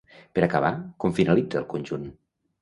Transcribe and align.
Per 0.37 0.43
acabar, 0.45 0.71
com 1.03 1.13
finalitza 1.19 1.61
el 1.61 1.69
conjunt? 1.75 2.09